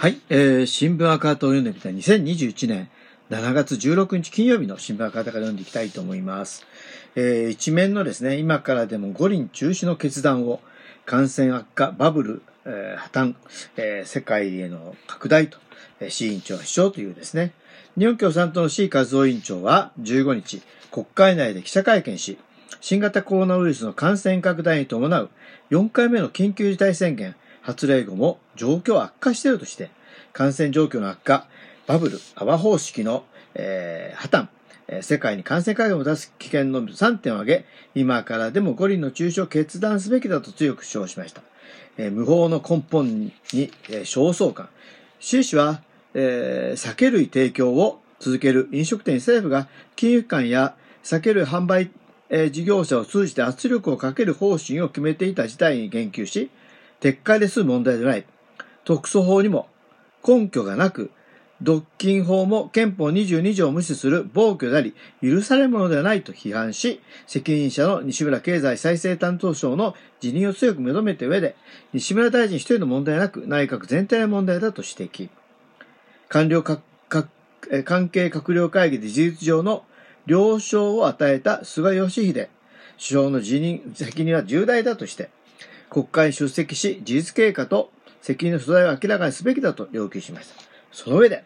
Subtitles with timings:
[0.00, 2.88] はい、えー、新聞赤旗を読んでみた2021年
[3.28, 6.64] 7月16日金曜日の新聞赤旗から読んでいきたいと思います。
[7.16, 10.62] えー、一面のですね、今からでも五輪中止の決断を
[11.04, 13.34] 感染悪化、バブル、えー破綻、
[13.76, 15.58] えー世界への拡大と、
[16.00, 17.52] えー、市委員長は主張というですね、
[17.98, 22.38] 日本共産党の C 和夫委員長は15日、国会内で記者会見し、
[22.80, 25.28] 新型コロナウイルスの感染拡大に伴う
[25.70, 27.36] 4回目の緊急事態宣言
[27.70, 29.90] 発令後も状況悪化しているとして、
[30.32, 31.46] 感染状況の悪化、
[31.86, 33.24] バブル、泡方式の、
[33.54, 34.48] えー破
[34.88, 37.64] 綻、世界に感染拡大を出す危険の3点を挙げ、
[37.94, 41.42] 今からでも五輪の中止を決断すべきだと強く主張しました。
[41.96, 44.68] えー無法の根本に、えー焦燥感。
[45.20, 45.80] 習氏は、
[46.14, 51.90] えー酒類提供を続ける飲食店政府が金融機関や酒類販売、
[52.30, 56.50] えー事業者を通じて圧力をかける方針を決めていた事態に言及し、
[57.00, 58.24] 撤回で済む問題でない。
[58.84, 59.68] 特措法にも
[60.26, 61.10] 根拠がなく、
[61.62, 71.56] 独禁法も憲法22条を無視する暴挙であり、許されるものではないと批判し、責任者の西村経済再生担当省の辞任を強く認めた上で、
[71.92, 75.28] 西村大臣一人の問題なく、内閣全体の問題だと指摘。
[76.28, 76.78] 官僚関
[78.08, 79.84] 係閣僚会議で事実上の
[80.26, 82.48] 了承を与えた菅義偉首
[82.98, 85.28] 相の辞任、責任は重大だとして、
[85.90, 87.90] 国会出席し、事実経過と
[88.22, 90.54] 責任の所在を明らかにすべきだと要求しました。
[90.92, 91.44] その上で、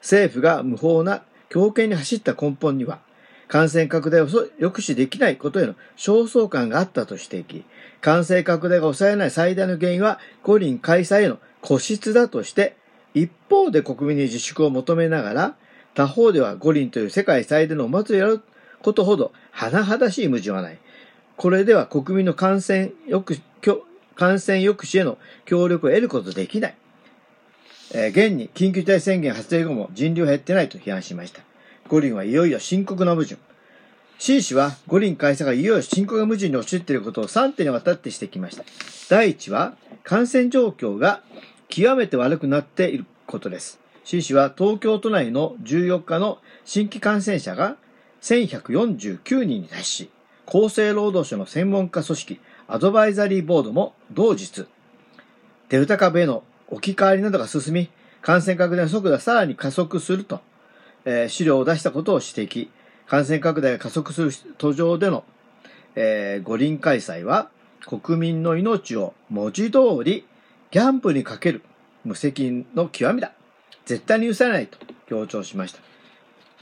[0.00, 3.00] 政府が無法な強権に走った根本には、
[3.48, 7.64] 感染拡大を抑止できないことへの焦燥感があったと指摘。
[8.00, 12.76] 感染拡大が抑えない最大の原因は五輪開催への固執だとして、
[13.12, 15.56] 一方で国民に自粛を求めながら、
[15.94, 18.42] 他方では五輪という世界最大のお祭りをやる
[18.82, 20.78] ことほど甚だしい矛盾はない。
[21.36, 23.40] これでは国民の感染抑止
[24.20, 26.74] 感染抑止への協力を得ることできない。
[27.94, 31.40] えー現に緊急事態宣言発令後も人流減ってないと批判しました。
[31.88, 33.38] 五輪はいよいよ深刻な矛盾。
[34.18, 38.64] C 氏は五輪開催がいよいよ深刻な矛盾に陥っていることを3点にわたって指摘しました。
[39.08, 39.72] 第一は、
[40.04, 41.22] 感染状況が
[41.70, 43.80] 極めて悪くなっていることです。
[44.04, 47.76] C 氏は東京都内の14日の新規感染者が
[48.20, 50.10] 1149人に達し、
[50.44, 52.40] 厚生労働省の専門家組織
[52.72, 54.64] アドバイザリーボードも同日、
[55.70, 57.90] デルタ株への置き換わりなどが進み、
[58.22, 60.40] 感染拡大の速度はさらに加速すると、
[61.04, 62.68] えー資料を出したことを指摘。
[63.08, 65.24] 感染拡大が加速する途上での、
[65.96, 67.50] えー五輪開催は、
[67.84, 70.24] 国民の命を文字通り
[70.70, 71.62] ギャンブルにかける
[72.04, 73.32] 無責任の極みだ。
[73.84, 74.78] 絶対に許されないと
[75.08, 75.80] 強調しました。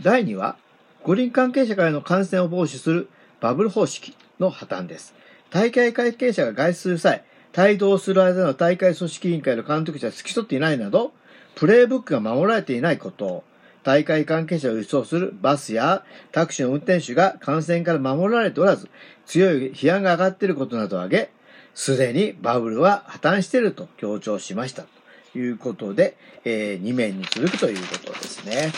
[0.00, 0.56] 第2は、
[1.02, 3.10] 五輪関係者からの感染を防止する
[3.42, 5.14] バブル方式の破綻です。
[5.50, 7.24] 大会関係者が外出する際、
[7.56, 11.12] 帯同する間の大会組織委員会の監督者が付き添っていないなど、
[11.54, 13.44] プレイブックが守られていないこと、
[13.82, 18.88] 大会関係者を輸送するバスやタクシーの運転手が感染から守られておらず、
[19.24, 21.30] 強い批判が上がっていることなどを挙げ、
[21.74, 24.84] すでにバブルは破綻していると強調しました。
[25.32, 28.72] ということで、え2面に続くということですね。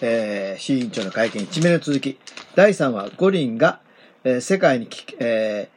[0.00, 2.18] えー、市委員長の会見1面の続き。
[2.54, 3.80] 第3は五輪が、
[4.24, 5.73] えー世界にき、えー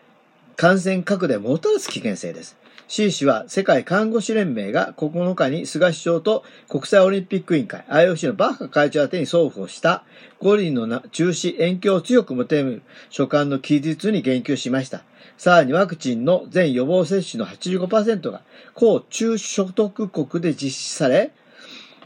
[0.58, 2.58] 感染拡大をもたらす危険性です。
[2.88, 10.04] C 氏は世界看護師連盟が9日に菅首相と国際オリンピック委員会 IOC のバッハ会長宛てに送付をした
[10.40, 12.82] 五輪の中止延期を強く求める
[13.12, 15.04] 書簡の記述に言及しました。
[15.38, 18.42] さらにワクチンの全予防接種の85%が
[18.74, 21.34] 高中所得国で実施され、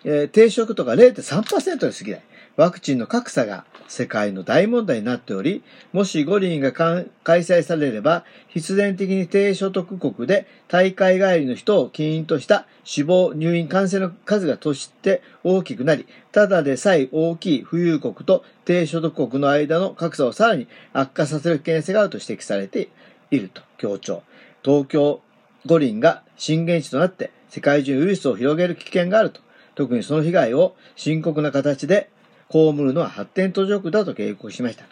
[0.03, 2.21] えー低所得とか0.3%に過ぎない。
[2.61, 5.63] ワクチンの格差が世界の大問題になっており、
[5.93, 22.89] もし五輪が開催されれば、必然的に低所得国で大会帰りの人を起因とした死亡、入院、感染の数がとして大きくなり、ただでさえ大きい富裕国と低所得国の間の格差をさらに悪化させる危険性があると指摘されて
[23.31, 24.21] いると強調。
[24.63, 25.19] 東京
[25.65, 29.41] 五輪が震源地となって世界中にウイルスを広げる危険があると。
[29.73, 32.11] 特にその被害を深刻な形で
[32.51, 34.85] 被るのは発展途上国だと警告しました。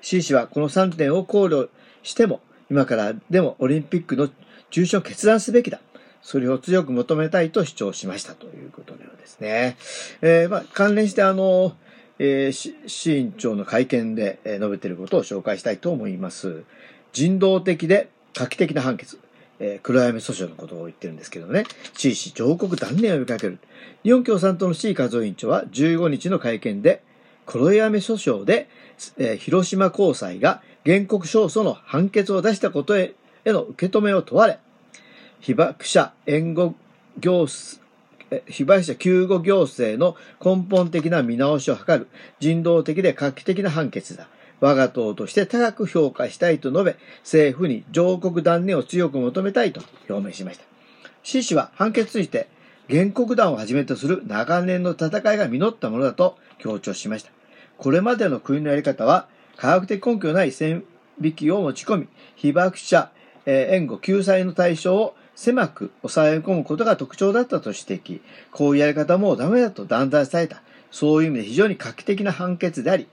[0.00, 1.68] C 氏はこの3点を考慮
[2.02, 2.40] しても、
[2.70, 4.28] 今からでもオリンピックの
[4.70, 5.80] 中止を決断すべきだ。
[6.22, 9.76] それを強く求めたいと主張しましたということのようですね。
[10.22, 11.76] えーまあ、関連してあの、
[12.18, 16.64] えー、市委員長の会見で述べていることを紹介したいと思います。
[17.12, 19.20] 人道的で画期的な判決。
[19.58, 21.64] えー黒闇訴訟のことを言ってるんですけどね。
[21.94, 23.58] 地位氏上告断念を呼びかける。
[24.02, 27.02] 日本共産党の C 和夫委員長は15日の会見で、
[27.46, 28.68] 黒闇訴訟で、
[29.18, 33.14] えー広島高裁が原告勝訴の判決を出したことへ
[33.44, 34.58] の受け止めを問われ、
[35.40, 36.74] 被爆者援護
[37.20, 37.80] 行す
[38.48, 42.08] 被害者救護行政の根本的な見直しを図る
[42.40, 44.28] 人道的で画期的な判決だ。
[44.60, 50.64] 我が党として高く評価したいと述べ、政府に上告断念を強く求めたいと表明しました。
[51.22, 52.48] 施氏は判決について、
[52.88, 57.30] 原告団をはじめとする長年の戦いが実ったものだと強調しました。
[57.78, 60.84] これまでの国のやり方は、科学的根拠のない線
[61.22, 63.10] 引きを持ち込み、被爆者、
[63.44, 68.20] えー、援護救済の対象を狭く抑え込むことが特徴だったと指摘。
[68.52, 70.62] こういうやり方もダメだと断罪された。
[70.90, 73.06] そういう意味で非常に画期的な判決であり、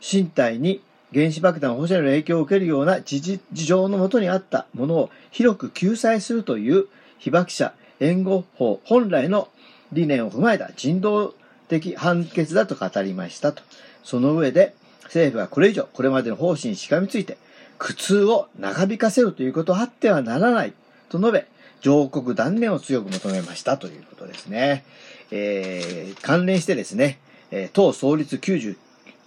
[0.00, 6.86] 身体に原子爆弾放射の影響を受けるような事情のもとにあったものを広く救済するという
[7.18, 9.48] 被爆者援護法本来の
[9.92, 11.34] 理念を踏まえた人道
[11.68, 13.62] 的判決だと語りましたと。
[14.02, 14.74] その上で
[15.04, 17.38] 政府はこれ以上これまでの方針にしがみついて
[17.78, 20.72] 苦痛を長引かせるということはあってはならない
[21.08, 21.46] と述べ、
[21.80, 24.84] 上告断念を強く求めましたということですね。
[25.30, 27.18] えー、関連してですね、
[27.50, 28.76] え、党創立99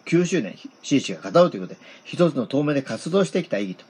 [0.09, 3.85] 9周年、C 氏が語るということで、一つの透明で活動してきた意義と。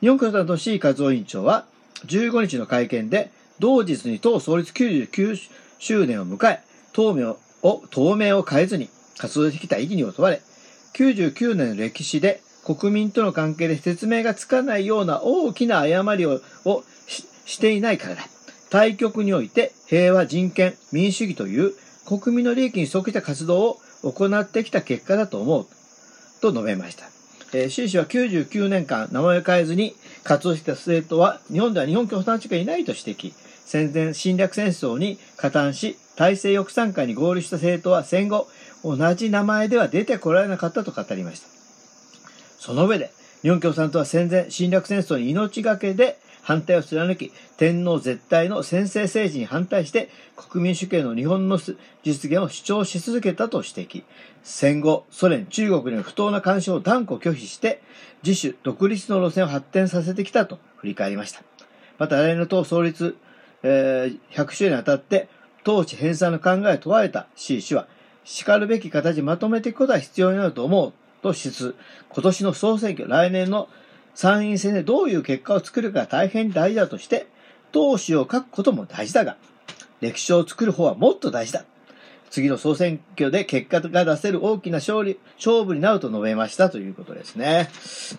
[0.00, 1.66] 日本共産党 C 和夫委員長は、
[2.06, 5.36] 15日の会見で、同日に党創立99
[5.80, 6.60] 周年を迎え、
[6.92, 7.38] 党名を、
[7.90, 10.40] 党名を変えずに活動してきた意義にを問われ、
[10.94, 16.84] 99年の歴史で国民との関係で説明がつかないような大きな誤りをを
[17.44, 18.22] していないからだ。
[18.70, 21.72] 対局において平和、人権、民主主義という
[22.06, 23.80] 国民の利益に即した活動を
[24.12, 25.66] 行ってきた結果だと思う。
[26.40, 27.06] と述べました。
[27.52, 29.94] えー、習氏は99年間名前を変えずに
[30.24, 33.32] 活動してきた政党は日本では日本共産党しかいないと指摘。
[33.64, 38.48] 戦前侵略戦争に加担し、体制抑散会に合流した政党は戦後、
[38.84, 41.48] 同じ名前では出てこられなかったと語りました。
[42.60, 43.10] その上で、
[43.42, 54.04] 日本共産党は戦前侵略戦争に命がけで反対を貫き、天皇絶対の先制政治に反対して、国民主権の日本の実現を主張し続けたと指摘。
[54.44, 57.82] 戦後、ソ連、中国に不当な干渉を断固拒否して、
[58.22, 61.42] 自主、独立の路線を発展させてきたと振り返りました。
[61.98, 63.16] また、来年の党創立、
[63.64, 65.28] えー、100周年にあたって、
[65.66, 67.88] 統治編纂の考えを問われた C 氏は、
[68.22, 70.92] 叱るべき形にまとめていくことは必要になると思う
[71.24, 71.76] としつつ、
[72.10, 73.68] 今年の総選挙、来年の
[74.16, 77.26] 参院選でどういう結果を作るか大変大事だとして、
[77.70, 79.36] 党首を書くことも大事だが、
[80.00, 81.64] 歴史を作る方はもっと大事だ。
[82.30, 87.68] 次の総選挙で結果が出せる大きな勝利、勝負になると述べましたということですね。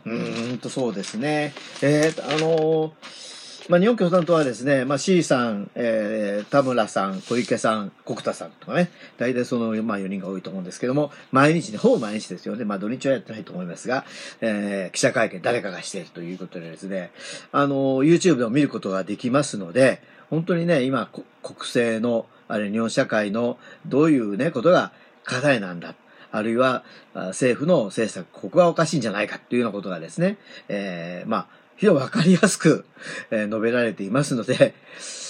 [0.05, 1.53] うーんと、そうですね。
[1.81, 3.36] えー、あのー
[3.69, 12.63] まあ、日本共産党はですね、まあ、C さん、えー、田村さん、小池さん、国田さんとかね、大体その、まあ、4人が多いと思うんですけども、毎日ね、ほぼ毎日ですよね。
[12.63, 14.05] まあ、土日はやってないと思いますが、
[14.39, 17.11] えー、記者会見誰かがしているということでですね、
[17.51, 21.09] あの、YouTube でも見ることができますので、本当にね、今、
[21.43, 24.93] 国政の、あれ、日本社会のどういうね、ことが
[25.25, 25.93] 課題なんだ。
[26.31, 30.37] あるいは、政府の政策、ここがおかしいんじゃないかっていうようなことがですね、
[30.69, 31.47] えー、まあ、
[31.77, 32.85] 非常にわかりやすく、
[33.29, 34.73] えー、述べられていますので、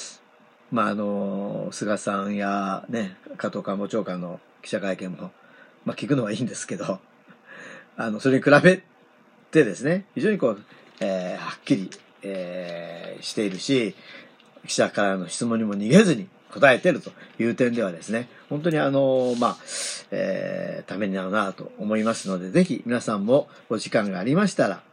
[0.72, 5.32] まあ、あの、菅さんやね、加藤官房長官の記者会見も、
[5.86, 7.00] まあ、聞くのはいいんですけど、
[7.98, 8.82] あの、それに比べ
[9.52, 10.62] てですね、非常にこう、
[11.02, 11.90] えー、はっきり、
[12.24, 13.94] えー、しているし、
[14.66, 19.58] 記者からの質問にも逃げずに答えてるという点ではですね、本当にあの、まあ、
[20.12, 24.87] えー、ためになるなと思いますので、ぜひ皆さんもお時間がありましたら、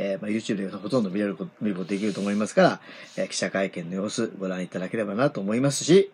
[0.00, 2.80] えー、まあ、YouTube でほとんど見れること、見ることできると思いますから、
[3.18, 6.10] えー、記者会見の様子ご覧いただければなと思いますし、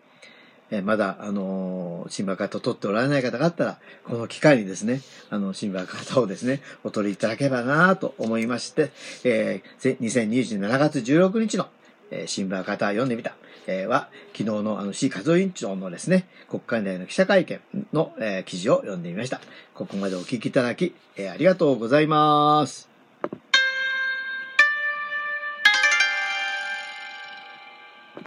[0.71, 8.90] えー、まだ、あのー、新聞カードを取っておられない方があったら、この機会にですね、あの、新聞カードをですね、お取りいただければなと思いまして、
[9.23, 11.69] えー、2027年7月16日の、
[12.11, 13.37] えー、新聞カード読んでみた、
[13.69, 17.61] えー、は、昨日のあの、市和夫委員長のですね、国会内の記者会見
[17.93, 19.40] の、えー、記事を読んでみました。
[19.75, 22.95] ここまでお聞きいただき、えー、ありがとうございます。